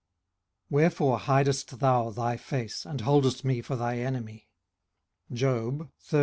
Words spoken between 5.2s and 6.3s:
â JOB XIII.